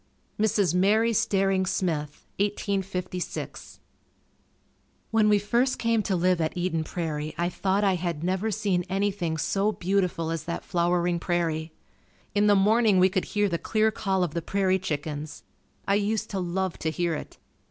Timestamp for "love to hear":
16.39-17.13